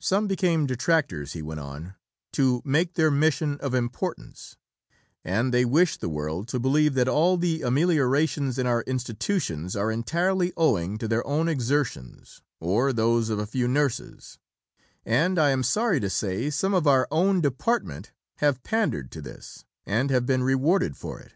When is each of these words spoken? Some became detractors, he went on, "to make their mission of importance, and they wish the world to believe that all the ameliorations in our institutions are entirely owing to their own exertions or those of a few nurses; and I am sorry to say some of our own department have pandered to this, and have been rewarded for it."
Some 0.00 0.26
became 0.26 0.66
detractors, 0.66 1.34
he 1.34 1.40
went 1.40 1.60
on, 1.60 1.94
"to 2.32 2.62
make 2.64 2.94
their 2.94 3.12
mission 3.12 3.58
of 3.60 3.74
importance, 3.74 4.56
and 5.24 5.54
they 5.54 5.64
wish 5.64 5.96
the 5.96 6.08
world 6.08 6.48
to 6.48 6.58
believe 6.58 6.94
that 6.94 7.06
all 7.06 7.36
the 7.36 7.62
ameliorations 7.62 8.58
in 8.58 8.66
our 8.66 8.82
institutions 8.88 9.76
are 9.76 9.92
entirely 9.92 10.52
owing 10.56 10.98
to 10.98 11.06
their 11.06 11.24
own 11.24 11.46
exertions 11.48 12.42
or 12.58 12.92
those 12.92 13.28
of 13.30 13.38
a 13.38 13.46
few 13.46 13.68
nurses; 13.68 14.36
and 15.06 15.38
I 15.38 15.50
am 15.50 15.62
sorry 15.62 16.00
to 16.00 16.10
say 16.10 16.50
some 16.50 16.74
of 16.74 16.88
our 16.88 17.06
own 17.12 17.40
department 17.40 18.10
have 18.38 18.64
pandered 18.64 19.12
to 19.12 19.22
this, 19.22 19.64
and 19.86 20.10
have 20.10 20.26
been 20.26 20.42
rewarded 20.42 20.96
for 20.96 21.20
it." 21.20 21.34